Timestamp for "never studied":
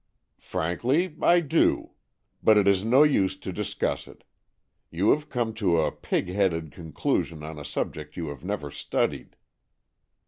8.43-9.35